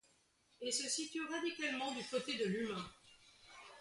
Et 0.61 0.71
se 0.71 0.89
situe 0.89 1.21
radicalement 1.27 1.91
du 1.93 2.03
côté 2.05 2.33
de 2.35 2.45
l'humain. 2.45 2.83